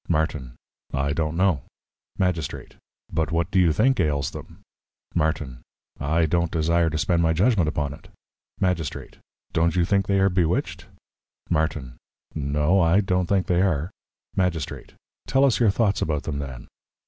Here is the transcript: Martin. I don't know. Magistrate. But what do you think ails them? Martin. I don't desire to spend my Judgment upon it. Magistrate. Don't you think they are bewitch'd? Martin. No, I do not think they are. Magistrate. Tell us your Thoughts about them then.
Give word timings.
Martin. 0.09 0.55
I 0.91 1.13
don't 1.13 1.37
know. 1.37 1.61
Magistrate. 2.17 2.75
But 3.13 3.31
what 3.31 3.51
do 3.51 3.59
you 3.59 3.71
think 3.71 3.99
ails 3.99 4.31
them? 4.31 4.61
Martin. 5.13 5.61
I 5.99 6.25
don't 6.25 6.49
desire 6.49 6.89
to 6.89 6.97
spend 6.97 7.21
my 7.21 7.33
Judgment 7.33 7.67
upon 7.69 7.93
it. 7.93 8.07
Magistrate. 8.59 9.17
Don't 9.53 9.75
you 9.75 9.85
think 9.85 10.07
they 10.07 10.19
are 10.19 10.27
bewitch'd? 10.31 10.85
Martin. 11.51 11.97
No, 12.33 12.79
I 12.81 13.01
do 13.01 13.17
not 13.17 13.27
think 13.27 13.45
they 13.45 13.61
are. 13.61 13.91
Magistrate. 14.35 14.93
Tell 15.27 15.45
us 15.45 15.59
your 15.59 15.69
Thoughts 15.69 16.01
about 16.01 16.23
them 16.23 16.39
then. 16.39 16.67